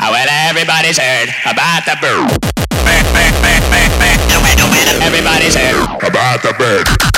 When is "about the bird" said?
1.44-2.42, 6.02-7.17